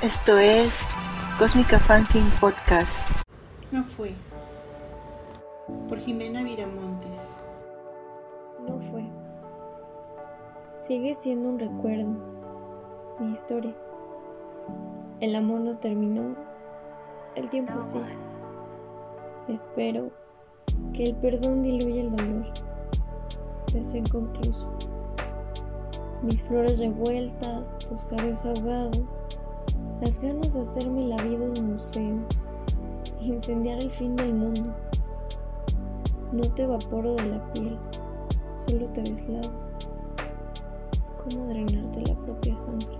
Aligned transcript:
Esto 0.00 0.38
es 0.38 0.78
Cósmica 1.40 1.80
Fanzine 1.80 2.30
Podcast. 2.40 2.92
No 3.72 3.82
fue. 3.82 4.12
Por 5.88 5.98
Jimena 5.98 6.44
Viramontes. 6.44 7.36
No 8.64 8.78
fue. 8.78 9.02
Sigue 10.78 11.14
siendo 11.14 11.48
un 11.48 11.58
recuerdo. 11.58 12.14
Mi 13.18 13.32
historia. 13.32 13.74
El 15.18 15.34
amor 15.34 15.62
no 15.62 15.76
terminó. 15.78 16.36
El 17.34 17.50
tiempo 17.50 17.80
sí. 17.80 18.00
Espero 19.48 20.12
que 20.92 21.06
el 21.06 21.16
perdón 21.16 21.60
diluya 21.64 22.02
el 22.02 22.10
dolor. 22.12 22.46
Deseo 23.72 24.02
inconcluso. 24.02 24.72
Mis 26.22 26.44
flores 26.44 26.78
revueltas, 26.78 27.76
tus 27.80 28.04
jadeos 28.04 28.46
ahogados, 28.46 29.24
las 30.00 30.20
ganas 30.20 30.54
de 30.54 30.60
hacerme 30.60 31.08
la 31.08 31.22
vida 31.22 31.44
un 31.44 31.72
museo, 31.72 32.18
incendiar 33.20 33.78
el 33.78 33.90
fin 33.90 34.16
del 34.16 34.34
mundo. 34.34 34.74
No 36.32 36.42
te 36.54 36.64
evaporo 36.64 37.14
de 37.14 37.26
la 37.26 37.52
piel, 37.52 37.78
solo 38.52 38.86
te 38.90 39.02
deslavo. 39.02 39.50
¿Cómo 41.22 41.46
drenarte 41.48 42.02
la 42.02 42.14
propia 42.14 42.54
sangre? 42.54 42.97